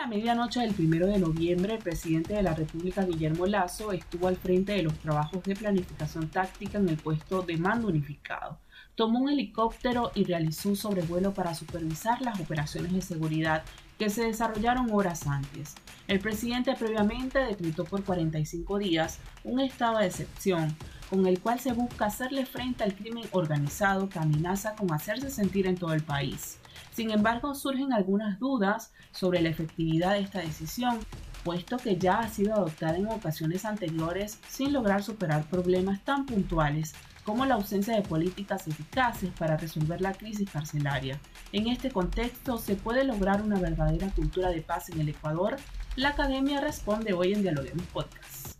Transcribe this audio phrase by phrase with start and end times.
[0.00, 4.36] La medianoche del primero de noviembre, el presidente de la República, Guillermo Lazo, estuvo al
[4.36, 8.58] frente de los trabajos de planificación táctica en el puesto de mando unificado.
[8.94, 13.62] Tomó un helicóptero y realizó un sobrevuelo para supervisar las operaciones de seguridad
[13.98, 15.74] que se desarrollaron horas antes.
[16.08, 20.74] El presidente previamente decretó por 45 días un estado de excepción,
[21.10, 25.66] con el cual se busca hacerle frente al crimen organizado que amenaza con hacerse sentir
[25.66, 26.59] en todo el país.
[26.92, 30.98] Sin embargo, surgen algunas dudas sobre la efectividad de esta decisión,
[31.44, 36.94] puesto que ya ha sido adoptada en ocasiones anteriores sin lograr superar problemas tan puntuales
[37.24, 41.18] como la ausencia de políticas eficaces para resolver la crisis carcelaria.
[41.52, 45.56] En este contexto, ¿se puede lograr una verdadera cultura de paz en el Ecuador?
[45.96, 48.56] La Academia responde hoy en Dialoguemos Podcast.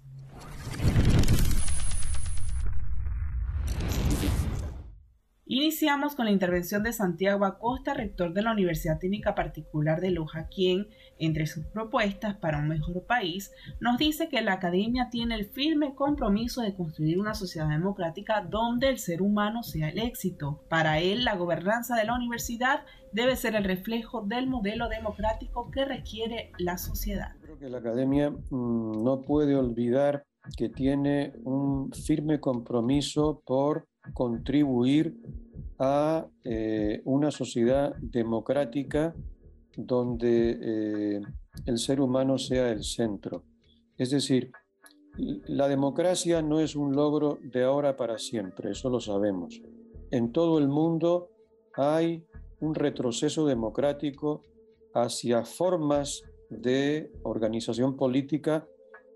[5.53, 10.47] Iniciamos con la intervención de Santiago Acosta, rector de la Universidad Técnica Particular de Loja,
[10.47, 10.87] quien,
[11.19, 15.97] entre sus propuestas para un mejor país, nos dice que la academia tiene el firme
[15.97, 20.63] compromiso de construir una sociedad democrática donde el ser humano sea el éxito.
[20.69, 25.85] Para él, la gobernanza de la universidad debe ser el reflejo del modelo democrático que
[25.85, 27.35] requiere la sociedad.
[27.43, 30.23] Creo que la academia mm, no puede olvidar
[30.57, 35.17] que tiene un firme compromiso por contribuir
[35.79, 39.15] a eh, una sociedad democrática
[39.77, 41.21] donde eh,
[41.67, 43.45] el ser humano sea el centro.
[43.97, 44.51] Es decir,
[45.17, 49.61] la democracia no es un logro de ahora para siempre, eso lo sabemos.
[50.11, 51.31] En todo el mundo
[51.75, 52.25] hay
[52.61, 54.43] un retroceso democrático
[54.95, 58.67] hacia formas de organización política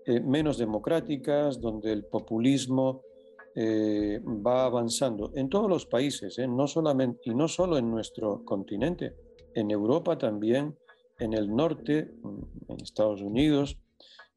[0.07, 3.01] eh, menos democráticas, donde el populismo
[3.57, 6.47] eh, va avanzando en todos los países, ¿eh?
[6.47, 9.15] no solamente, y no solo en nuestro continente,
[9.53, 10.77] en Europa también,
[11.19, 12.11] en el norte,
[12.67, 13.79] en Estados Unidos.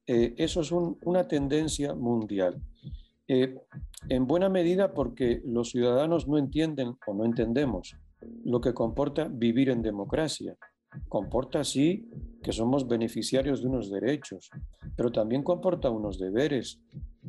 [0.06, 2.62] Eh, eso es una tendencia mundial.
[3.27, 7.97] en buena medida porque los ciudadanos no entienden o no entendemos
[8.45, 10.56] lo que comporta vivir en democracia.
[11.09, 12.09] Comporta así
[12.43, 14.49] que somos beneficiarios de unos derechos,
[14.97, 16.81] pero también comporta unos deberes.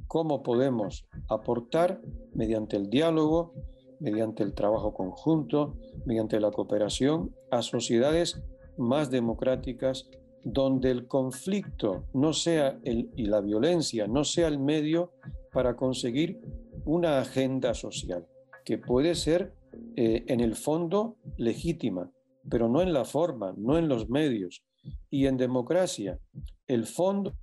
[0.07, 2.01] ¿Cómo podemos aportar
[2.33, 3.53] mediante el diálogo,
[3.99, 8.41] mediante el trabajo conjunto, mediante la cooperación a sociedades
[8.77, 10.09] más democráticas
[10.43, 15.11] donde el conflicto no sea el, y la violencia no sea el medio
[15.51, 16.39] para conseguir
[16.85, 18.25] una agenda social
[18.63, 19.53] que puede ser
[19.95, 22.11] eh, en el fondo legítima,
[22.49, 24.63] pero no en la forma, no en los medios.
[25.09, 26.19] Y en democracia,
[26.67, 27.35] el fondo,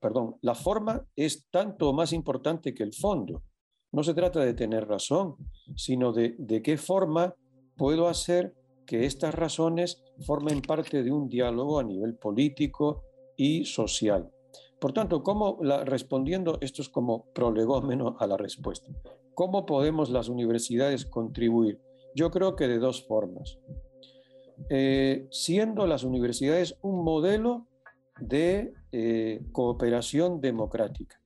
[0.00, 3.42] perdón, la forma es tanto más importante que el fondo.
[3.92, 5.36] No se trata de tener razón,
[5.76, 7.34] sino de, de qué forma
[7.76, 8.54] puedo hacer
[8.86, 13.04] que estas razones formen parte de un diálogo a nivel político
[13.36, 14.30] y social.
[14.80, 18.90] Por tanto, ¿cómo respondiendo, esto es como prolegómeno a la respuesta,
[19.34, 21.80] ¿cómo podemos las universidades contribuir?
[22.14, 23.58] Yo creo que de dos formas.
[24.68, 27.68] Eh, siendo las universidades un modelo
[28.20, 31.20] de eh, cooperación democrática,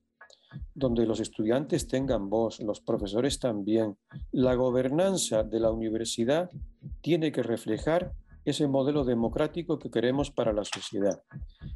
[0.73, 3.97] donde los estudiantes tengan voz, los profesores también.
[4.31, 6.49] La gobernanza de la universidad
[7.01, 8.13] tiene que reflejar
[8.45, 11.21] ese modelo democrático que queremos para la sociedad.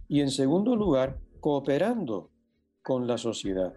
[0.07, 2.31] Y en segundo lugar, cooperando
[2.81, 3.73] con la sociedad,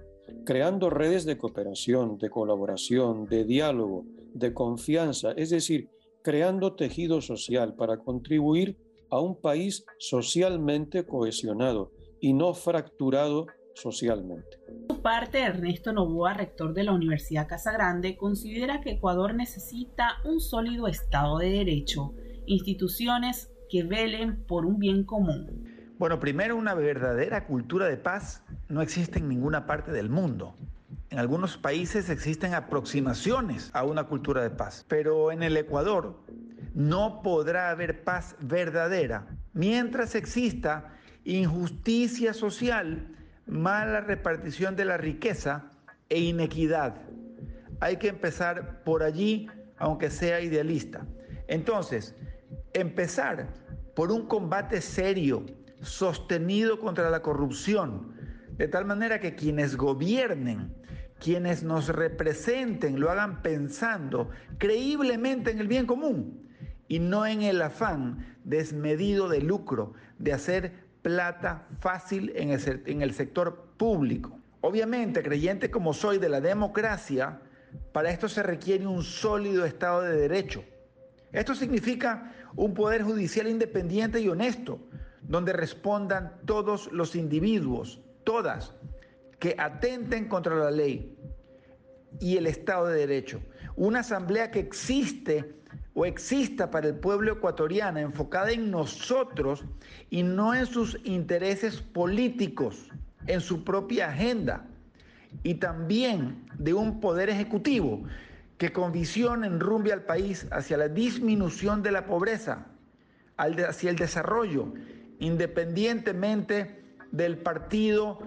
[0.47, 5.91] creando redes de cooperación, de colaboración, de diálogo, de confianza, es decir,
[6.23, 8.79] creando tejido social para contribuir
[9.15, 14.59] a un país socialmente cohesionado y no fracturado socialmente.
[14.89, 20.17] Por su parte, Ernesto Novoa, rector de la Universidad Casa Grande, considera que Ecuador necesita
[20.25, 22.13] un sólido Estado de Derecho,
[22.47, 25.63] instituciones que velen por un bien común.
[25.97, 30.57] Bueno, primero, una verdadera cultura de paz no existe en ninguna parte del mundo.
[31.11, 36.19] En algunos países existen aproximaciones a una cultura de paz, pero en el Ecuador
[36.75, 40.93] no podrá haber paz verdadera mientras exista
[41.25, 43.09] injusticia social,
[43.47, 45.71] mala repartición de la riqueza
[46.09, 46.97] e inequidad.
[47.81, 49.49] Hay que empezar por allí,
[49.79, 51.07] aunque sea idealista.
[51.49, 52.15] Entonces,
[52.73, 53.49] empezar
[53.95, 55.47] por un combate serio,
[55.81, 58.13] sostenido contra la corrupción,
[58.57, 60.75] de tal manera que quienes gobiernen
[61.21, 64.29] quienes nos representen lo hagan pensando
[64.59, 66.44] creíblemente en el bien común
[66.89, 72.51] y no en el afán desmedido de lucro, de hacer plata fácil en
[73.03, 74.39] el, sector público.
[74.61, 77.41] Obviamente, creyente como soy de la democracia,
[77.93, 80.65] para esto se requiere un sólido Estado de Derecho.
[81.33, 84.79] Esto significa un poder judicial independiente y honesto,
[85.23, 88.75] donde respondan todos los individuos, todas,
[89.39, 91.19] que atenten contra la ley
[92.21, 93.43] y el Estado de Derecho.
[93.77, 95.57] Una asamblea que existe
[95.95, 99.65] o exista para el pueblo ecuatoriano, enfocada en nosotros
[100.11, 102.91] y no en sus intereses políticos,
[103.27, 104.67] en su propia agenda.
[105.45, 108.03] Y también de un poder ejecutivo
[108.59, 112.67] que con visión enrumbe al país hacia la disminución de la pobreza,
[113.37, 114.73] hacia el desarrollo,
[115.21, 116.83] independientemente
[117.13, 118.19] del partido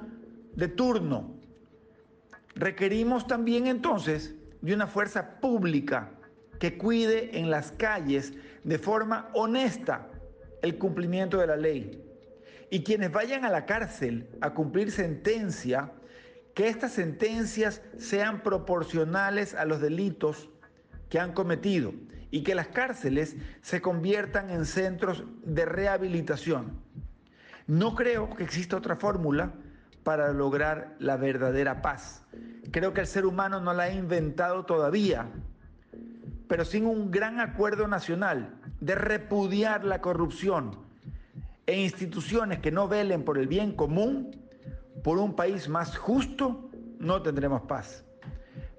[0.55, 1.35] de turno.
[2.55, 6.11] Requerimos también entonces de una fuerza pública
[6.59, 8.33] que cuide en las calles
[8.63, 10.09] de forma honesta
[10.62, 12.04] el cumplimiento de la ley.
[12.69, 15.92] Y quienes vayan a la cárcel a cumplir sentencia,
[16.54, 20.50] que estas sentencias sean proporcionales a los delitos
[21.09, 21.94] que han cometido
[22.31, 26.81] y que las cárceles se conviertan en centros de rehabilitación.
[27.68, 29.54] No creo que exista otra fórmula
[30.04, 32.24] para lograr la verdadera paz.
[32.71, 35.30] Creo que el ser humano no la ha inventado todavía,
[36.47, 40.79] pero sin un gran acuerdo nacional de repudiar la corrupción
[41.65, 44.31] e instituciones que no velen por el bien común,
[45.03, 48.05] por un país más justo, no tendremos paz.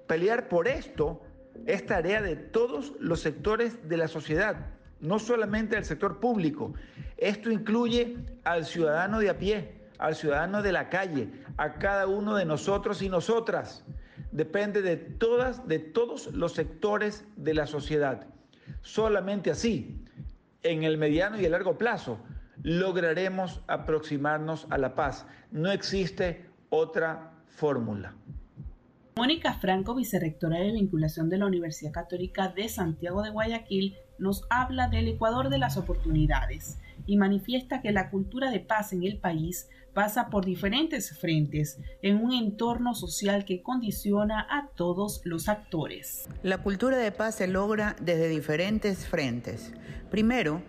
[0.07, 1.21] Pelear por esto
[1.65, 4.55] es tarea de todos los sectores de la sociedad,
[4.99, 6.73] no solamente del sector público.
[7.17, 12.35] Esto incluye al ciudadano de a pie, al ciudadano de la calle, a cada uno
[12.35, 13.85] de nosotros y nosotras.
[14.31, 18.27] Depende de todas, de todos los sectores de la sociedad.
[18.81, 20.05] Solamente así,
[20.63, 22.19] en el mediano y el largo plazo,
[22.61, 25.25] lograremos aproximarnos a la paz.
[25.51, 28.13] No existe otra fórmula.
[29.15, 34.87] Mónica Franco, vicerrectora de vinculación de la Universidad Católica de Santiago de Guayaquil, nos habla
[34.87, 36.77] del Ecuador de las oportunidades
[37.09, 42.23] y manifiesta que la cultura de paz en el país pasa por diferentes frentes en
[42.23, 46.29] un entorno social que condiciona a todos los actores.
[46.43, 49.73] La cultura de paz se logra desde diferentes frentes.
[50.11, 50.61] Primero,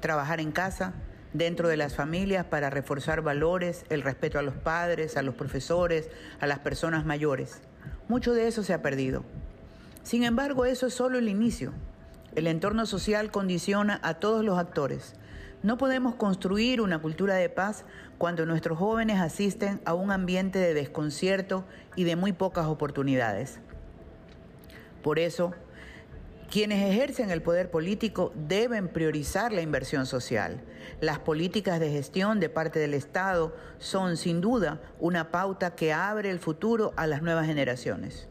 [0.00, 0.94] trabajar en casa,
[1.32, 6.10] dentro de las familias para reforzar valores, el respeto a los padres, a los profesores,
[6.40, 7.62] a las personas mayores.
[8.08, 9.24] Mucho de eso se ha perdido.
[10.02, 11.72] Sin embargo, eso es solo el inicio.
[12.34, 15.14] El entorno social condiciona a todos los actores,
[15.66, 17.84] no podemos construir una cultura de paz
[18.18, 21.64] cuando nuestros jóvenes asisten a un ambiente de desconcierto
[21.96, 23.58] y de muy pocas oportunidades.
[25.02, 25.54] Por eso,
[26.48, 30.62] quienes ejercen el poder político deben priorizar la inversión social.
[31.00, 36.30] Las políticas de gestión de parte del Estado son sin duda una pauta que abre
[36.30, 38.28] el futuro a las nuevas generaciones.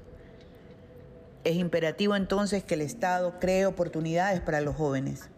[1.43, 5.29] Es imperativo entonces que el Estado cree oportunidades para los jóvenes.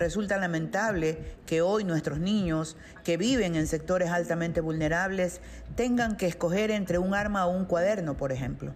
[0.00, 5.42] Resulta lamentable que hoy nuestros niños que viven en sectores altamente vulnerables
[5.76, 8.72] tengan que escoger entre un arma o un cuaderno, por ejemplo.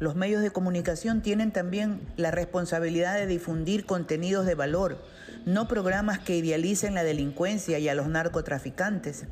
[0.00, 5.04] Los medios de comunicación tienen también la responsabilidad de difundir contenidos de valor,
[5.44, 9.24] no programas que idealicen la delincuencia y a los narcotraficantes.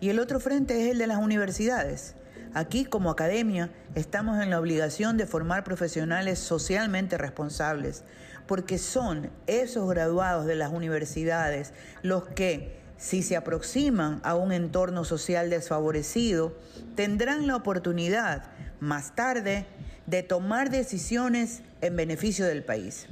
[0.00, 2.14] Y el otro frente es el de las universidades.
[2.52, 8.04] Aquí como academia estamos en la obligación de formar profesionales socialmente responsables,
[8.50, 15.04] porque son esos graduados de las universidades los que, si se aproximan a un entorno
[15.04, 16.56] social desfavorecido,
[16.96, 19.66] tendrán la oportunidad más tarde
[20.06, 23.06] de tomar decisiones en beneficio del país.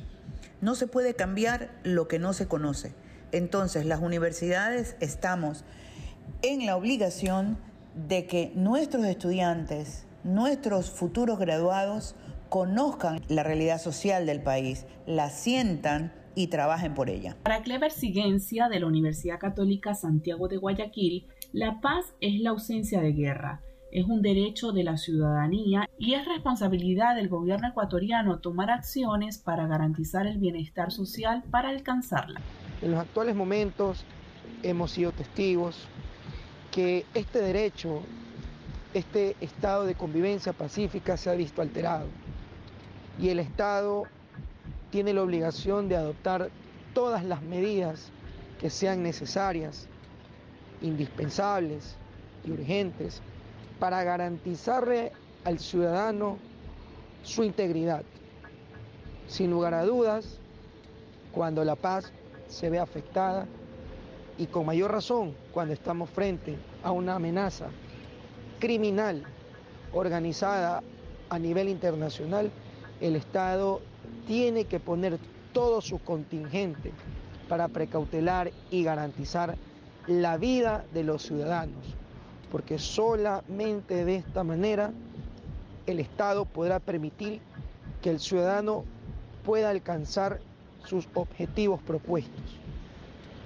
[0.60, 2.92] No se puede cambiar lo que no se conoce.
[3.30, 5.62] Entonces las universidades estamos
[6.42, 7.58] en la obligación
[8.08, 12.16] de que nuestros estudiantes, nuestros futuros graduados,
[12.48, 17.36] conozcan la realidad social del país, la sientan y trabajen por ella.
[17.42, 23.00] Para Clever Siguencia de la Universidad Católica Santiago de Guayaquil, la paz es la ausencia
[23.00, 23.62] de guerra.
[23.90, 29.66] Es un derecho de la ciudadanía y es responsabilidad del gobierno ecuatoriano tomar acciones para
[29.66, 32.40] garantizar el bienestar social para alcanzarla.
[32.82, 34.04] En los actuales momentos
[34.62, 35.88] hemos sido testigos
[36.70, 38.02] que este derecho,
[38.92, 42.06] este estado de convivencia pacífica se ha visto alterado
[43.18, 44.04] y el Estado
[44.90, 46.50] tiene la obligación de adoptar
[46.94, 48.10] todas las medidas
[48.60, 49.88] que sean necesarias,
[50.80, 51.96] indispensables
[52.44, 53.20] y urgentes
[53.78, 55.12] para garantizarle
[55.44, 56.38] al ciudadano
[57.22, 58.02] su integridad.
[59.26, 60.38] Sin lugar a dudas,
[61.32, 62.12] cuando la paz
[62.48, 63.46] se ve afectada
[64.38, 67.68] y con mayor razón cuando estamos frente a una amenaza
[68.58, 69.24] criminal
[69.92, 70.82] organizada
[71.28, 72.50] a nivel internacional,
[73.00, 73.80] el Estado
[74.26, 75.18] tiene que poner
[75.52, 76.92] todo su contingente
[77.48, 79.56] para precautelar y garantizar
[80.06, 81.84] la vida de los ciudadanos,
[82.50, 84.92] porque solamente de esta manera
[85.86, 87.40] el Estado podrá permitir
[88.02, 88.84] que el ciudadano
[89.44, 90.40] pueda alcanzar
[90.84, 92.42] sus objetivos propuestos.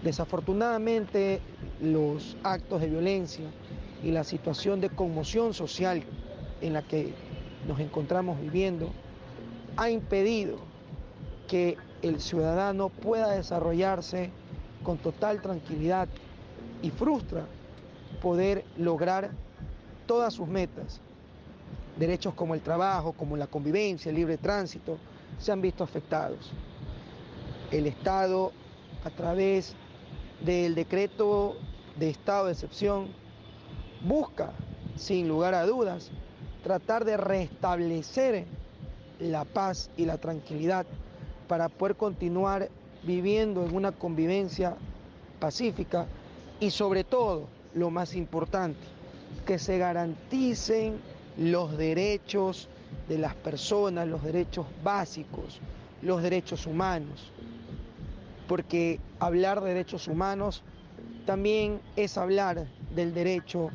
[0.03, 1.41] Desafortunadamente,
[1.81, 3.47] los actos de violencia
[4.03, 6.03] y la situación de conmoción social
[6.61, 7.15] en la que
[7.69, 8.91] nos encontramos viviendo
[9.77, 10.57] ha impedido
[11.49, 14.31] que el ciudadano pueda desarrollarse
[14.83, 16.09] con total tranquilidad
[16.83, 17.47] y frustra
[18.21, 19.31] poder lograr
[20.07, 21.01] todas sus metas.
[21.99, 24.99] Derechos como el trabajo, como la convivencia, el libre tránsito,
[25.39, 26.51] se han visto afectados.
[27.71, 28.53] El Estado,
[29.05, 29.75] a través
[30.45, 31.57] del decreto
[31.97, 33.09] de estado de excepción,
[34.03, 34.53] busca,
[34.97, 36.11] sin lugar a dudas,
[36.63, 38.47] tratar de restablecer
[39.31, 40.87] la paz y la tranquilidad
[41.49, 42.69] para poder continuar
[43.03, 44.77] viviendo en una convivencia
[45.39, 46.07] pacífica
[46.61, 48.79] y sobre todo, lo más importante,
[49.47, 51.01] que se garanticen
[51.37, 52.69] los derechos
[53.09, 55.59] de las personas, los derechos básicos,
[56.03, 57.33] los derechos humanos.
[58.47, 60.63] Porque hablar de derechos humanos
[61.27, 63.71] también es hablar del derecho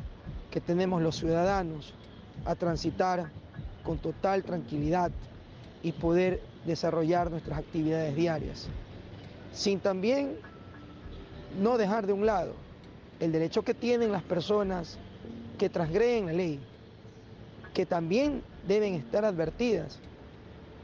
[0.50, 1.92] que tenemos los ciudadanos
[2.44, 3.30] a transitar
[3.82, 5.10] con total tranquilidad
[5.82, 8.68] y poder desarrollar nuestras actividades diarias,
[9.52, 10.36] sin también
[11.60, 12.54] no dejar de un lado
[13.20, 14.98] el derecho que tienen las personas
[15.58, 16.60] que transgreden la ley,
[17.74, 19.98] que también deben estar advertidas,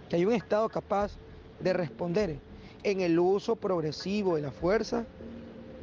[0.08, 1.12] que hay un Estado capaz
[1.60, 2.38] de responder
[2.82, 5.04] en el uso progresivo de la fuerza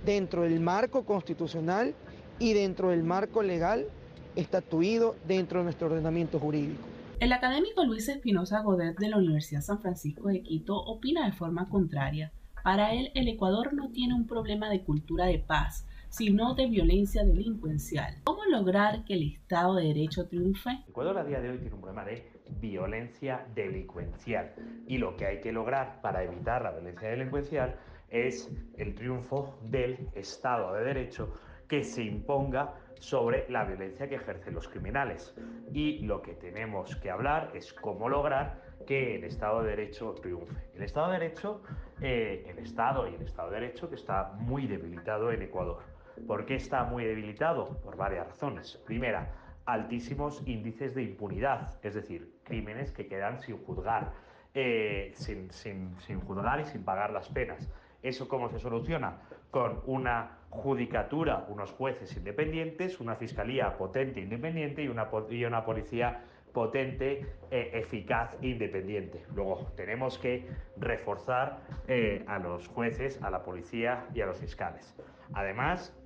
[0.06, 1.94] dentro del marco constitucional
[2.40, 3.88] y dentro del marco legal
[4.36, 6.91] estatuido dentro de nuestro ordenamiento jurídico.
[7.22, 11.70] El académico Luis Espinosa Godet de la Universidad San Francisco de Quito opina de forma
[11.70, 12.32] contraria.
[12.64, 17.24] Para él, el Ecuador no tiene un problema de cultura de paz, sino de violencia
[17.24, 18.16] delincuencial.
[18.24, 20.72] ¿Cómo lograr que el Estado de Derecho triunfe?
[20.90, 22.28] Ecuador a día de hoy tiene un problema de
[22.60, 24.56] violencia delincuencial
[24.88, 27.76] y lo que hay que lograr para evitar la violencia delincuencial
[28.10, 28.50] es
[28.80, 31.32] el triunfo del Estado de Derecho
[31.72, 35.34] que se imponga sobre la violencia que ejercen los criminales.
[35.72, 40.54] Y lo que tenemos que hablar es cómo lograr que el Estado de Derecho triunfe.
[40.76, 41.64] El Estado de Derecho,
[42.02, 45.82] eh, el Estado y el Estado de Derecho que está muy debilitado en Ecuador.
[46.28, 47.80] ¿Por qué está muy debilitado?
[47.82, 48.76] Por varias razones.
[48.86, 49.32] Primera,
[49.64, 54.12] altísimos índices de impunidad, es decir, crímenes que quedan sin juzgar,
[54.54, 57.72] eh, sin, sin juzgar y sin pagar las penas.
[58.04, 59.22] ¿Eso cómo se soluciona?
[59.52, 65.66] Con una judicatura, unos jueces independientes, una fiscalía potente e independiente y una, y una
[65.66, 69.24] policía potente, eh, eficaz e independiente.
[69.34, 74.94] Luego tenemos que reforzar eh, a los jueces, a la policía y a los fiscales.
[75.34, 75.98] Además,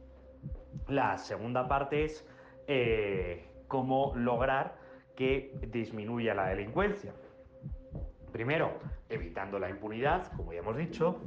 [0.88, 2.28] la segunda parte es
[2.68, 4.78] eh, cómo lograr
[5.16, 7.14] que disminuya la delincuencia.
[8.32, 8.78] Primero,
[9.10, 11.20] evitando la impunidad, como ya hemos dicho,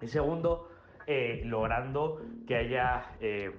[0.00, 0.68] y segundo,
[1.06, 3.52] eh, logrando que haya eh,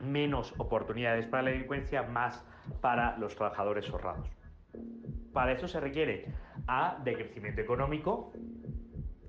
[0.00, 2.44] menos oportunidades para la delincuencia, más
[2.80, 4.28] para los trabajadores honrados.
[5.32, 6.26] Para eso se requiere
[6.66, 8.32] A, de crecimiento económico,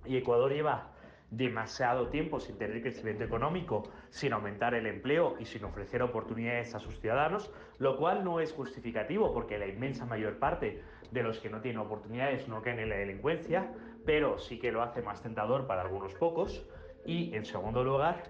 [0.05, 0.91] y Ecuador lleva
[1.31, 6.79] demasiado tiempo sin tener crecimiento económico, sin aumentar el empleo y sin ofrecer oportunidades a
[6.79, 11.49] sus ciudadanos, lo cual no es justificativo porque la inmensa mayor parte de los que
[11.49, 13.71] no tienen oportunidades no caen en la delincuencia,
[14.05, 16.65] pero sí que lo hace más tentador para algunos pocos.
[17.09, 18.21] Y en segundo lugar,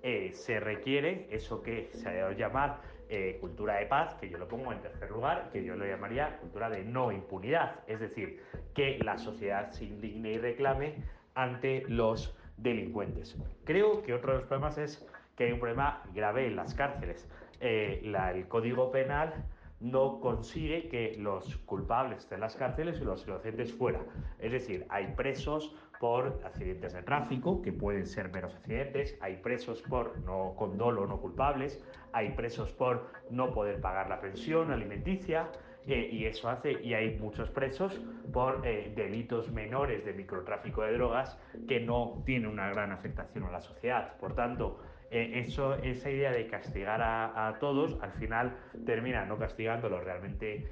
[0.00, 4.38] eh, se requiere eso que se ha dado llamar eh, cultura de paz, que yo
[4.38, 8.40] lo pongo en tercer lugar, que yo lo llamaría cultura de no impunidad, es decir,
[8.74, 10.94] que la sociedad se indigne y reclame
[11.34, 13.36] ante los delincuentes.
[13.64, 15.04] Creo que otro de los problemas es
[15.34, 17.28] que hay un problema grave en las cárceles.
[17.58, 19.34] Eh, el Código Penal
[19.80, 24.00] no consigue que los culpables estén en las cárceles y los inocentes fuera.
[24.38, 29.82] Es decir, hay presos por accidentes de tráfico, que pueden ser meros accidentes, hay presos
[29.82, 35.48] por no con no culpables, hay presos por no poder pagar la pensión alimenticia,
[35.88, 37.98] eh, y eso hace, y hay muchos presos
[38.30, 43.50] por eh, delitos menores de microtráfico de drogas que no tienen una gran afectación a
[43.50, 44.18] la sociedad.
[44.18, 49.88] Por tanto, eh, eso, esa idea de castigar a, todos, al final termina no castigando
[49.88, 50.70] los realmente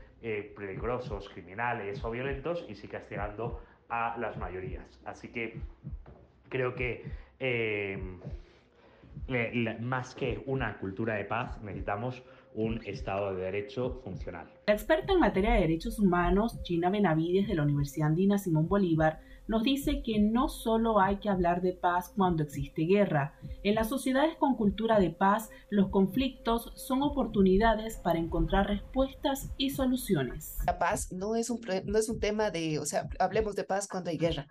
[0.56, 5.00] peligrosos, criminales o violentos, y sí castigando a las mayorías.
[5.04, 5.60] Así que
[6.48, 7.04] creo que
[9.80, 12.22] más que una cultura de paz, necesitamos
[12.54, 14.50] un Estado de Derecho funcional.
[14.66, 19.20] La experta en materia de derechos humanos, Gina Benavides de la Universidad Andina Simón Bolívar,
[19.48, 23.34] nos dice que no solo hay que hablar de paz cuando existe guerra.
[23.62, 29.70] En las sociedades con cultura de paz, los conflictos son oportunidades para encontrar respuestas y
[29.70, 30.58] soluciones.
[30.66, 33.88] La paz no es un, no es un tema de, o sea, hablemos de paz
[33.88, 34.46] cuando hay guerra.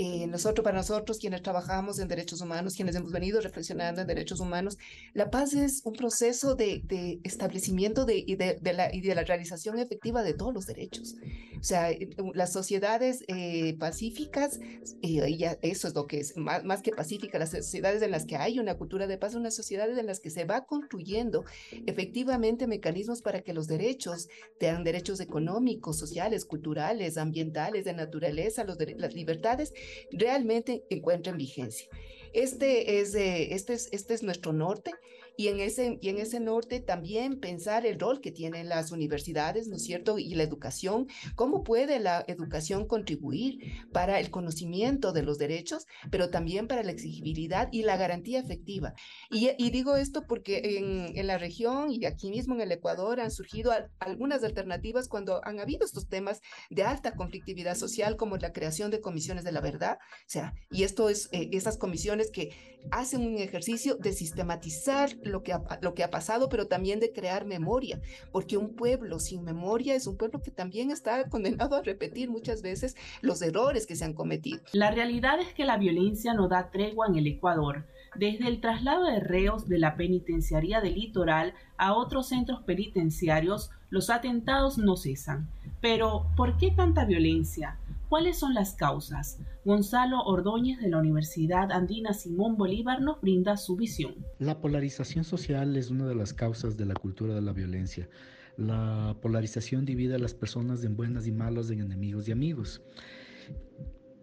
[0.00, 4.38] Eh, nosotros, para nosotros, quienes trabajamos en derechos humanos, quienes hemos venido reflexionando en derechos
[4.38, 4.78] humanos,
[5.12, 9.24] la paz es un proceso de, de establecimiento de, y, de, la, y de la
[9.24, 11.16] realización efectiva de todos los derechos.
[11.58, 14.60] O sea, eh, las sociedades eh, pacíficas,
[15.02, 15.18] y
[15.62, 18.60] eso es lo que es, más, más que pacífica, las sociedades en las que hay
[18.60, 21.44] una cultura de paz, son las sociedades en las que se va construyendo
[21.86, 24.28] efectivamente mecanismos para que los derechos,
[24.60, 29.72] sean derechos económicos, sociales, culturales, ambientales, de naturaleza, los las libertades,
[30.10, 31.88] realmente encuentren vigencia.
[32.32, 34.92] Este es, este, es, este es nuestro norte
[35.38, 39.68] y en, ese, y en ese norte también pensar el rol que tienen las universidades,
[39.68, 40.18] ¿no es cierto?
[40.18, 41.06] Y la educación,
[41.36, 46.90] cómo puede la educación contribuir para el conocimiento de los derechos, pero también para la
[46.90, 48.94] exigibilidad y la garantía efectiva.
[49.30, 53.30] Y, digo esto porque en, en, la región y aquí mismo en el Ecuador han
[53.30, 58.90] surgido algunas alternativas cuando han habido estos temas de alta conflictividad social, como la creación
[58.90, 62.52] de comisiones de la verdad, o sea, y esto es eh, esas comisiones que
[62.90, 67.12] hacen un ejercicio de sistematizar lo que, ha, lo que ha pasado, pero también de
[67.12, 68.00] crear memoria,
[68.32, 72.62] porque un pueblo sin memoria es un pueblo que también está condenado a repetir muchas
[72.62, 74.60] veces los errores que se han cometido.
[74.72, 77.86] La realidad es que la violencia no da tregua en el Ecuador.
[78.16, 84.10] Desde el traslado de reos de la penitenciaría del litoral a otros centros penitenciarios, los
[84.10, 85.48] atentados no cesan.
[85.80, 87.78] Pero, ¿por qué tanta violencia?
[88.08, 89.38] ¿Cuáles son las causas?
[89.66, 94.14] Gonzalo Ordóñez de la Universidad Andina Simón Bolívar nos brinda su visión.
[94.38, 98.08] La polarización social es una de las causas de la cultura de la violencia.
[98.56, 102.80] La polarización divide a las personas en buenas y malas, en enemigos y amigos.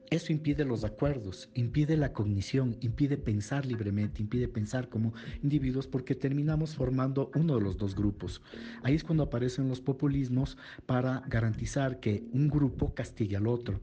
[0.09, 6.15] Eso impide los acuerdos, impide la cognición, impide pensar libremente, impide pensar como individuos porque
[6.15, 8.41] terminamos formando uno de los dos grupos.
[8.83, 13.79] Ahí es cuando aparecen los populismos para garantizar que un grupo castigue al otro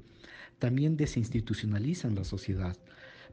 [0.62, 2.76] también desinstitucionalizan la sociedad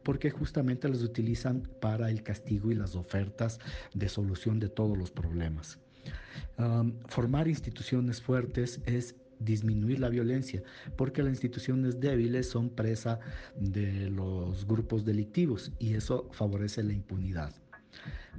[0.02, 3.60] porque justamente las utilizan para el castigo y las ofertas
[3.94, 5.78] de solución de todos los problemas.
[7.08, 10.62] formar instituciones fuertes es disminuir la violencia,
[10.96, 13.20] porque las instituciones débiles son presa
[13.60, 17.54] de los grupos delictivos y eso favorece la impunidad.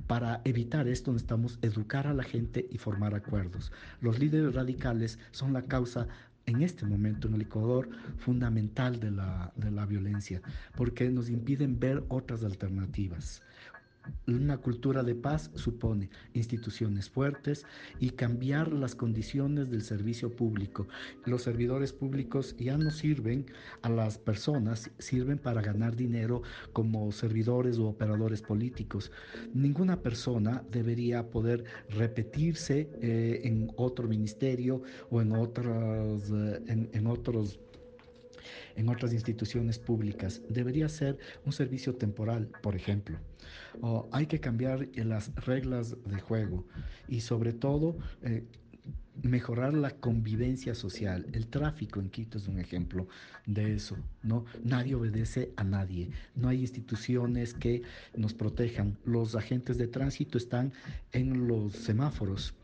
[0.07, 3.73] Para evitar esto necesitamos educar a la gente y formar acuerdos.
[4.01, 6.07] Los líderes radicales son la causa
[6.47, 10.41] en este momento en el Ecuador fundamental de la, de la violencia,
[10.77, 13.43] porque nos impiden ver otras alternativas.
[14.27, 17.67] Una cultura de paz supone instituciones fuertes
[17.99, 20.87] y cambiar las condiciones del servicio público.
[21.27, 23.47] Los servidores públicos ya no sirven
[23.83, 29.13] a las personas, sirven para ganar dinero como servidores o operadores políticos.
[29.53, 37.61] Ninguna persona debería poder repetirse eh, en otro ministerio o en, otros, eh, en otros
[38.77, 40.43] en otras instituciones públicas.
[40.49, 43.19] Debería ser un servicio temporal, por ejemplo.
[43.81, 46.67] O hay que cambiar las reglas de juego
[47.09, 48.45] y sobre todo eh,
[49.23, 51.27] mejorar la convivencia social.
[51.33, 53.09] El tráfico en Quito es un ejemplo
[53.47, 54.45] de eso, ¿no?
[54.65, 56.11] Nadie obedece a nadie.
[56.35, 57.83] No hay instituciones que
[58.17, 58.99] nos protejan.
[59.05, 60.73] Los agentes de tránsito están
[61.13, 62.55] en los semáforos.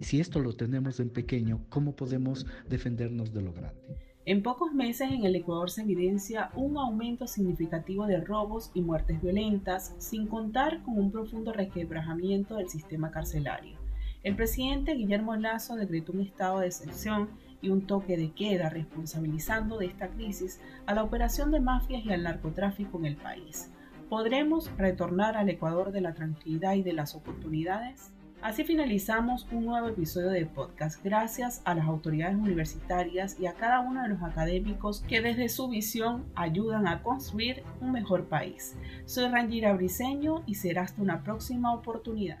[0.00, 4.11] Si esto lo tenemos en pequeño, ¿cómo podemos defendernos de lo grande?
[4.24, 9.20] En pocos meses en el Ecuador se evidencia un aumento significativo de robos y muertes
[9.20, 13.76] violentas, sin contar con un profundo requebrajamiento del sistema carcelario.
[14.22, 17.30] El presidente Guillermo Lazo decretó un estado de excepción
[17.60, 22.12] y un toque de queda responsabilizando de esta crisis a la operación de mafias y
[22.12, 23.72] al narcotráfico en el país.
[24.08, 28.12] ¿Podremos retornar al Ecuador de la tranquilidad y de las oportunidades?
[28.42, 33.78] Así finalizamos un nuevo episodio de podcast gracias a las autoridades universitarias y a cada
[33.78, 38.74] uno de los académicos que desde su visión ayudan a construir un mejor país.
[39.06, 42.40] Soy Rangira Briseño y será hasta una próxima oportunidad.